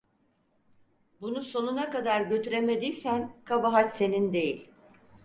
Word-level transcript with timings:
Bunu 1.21 1.41
sonuna 1.41 1.91
kadar 1.91 2.21
götüremediysen, 2.21 3.29
kabahat 3.45 3.97
senin 3.97 4.33
değil. 4.33 4.69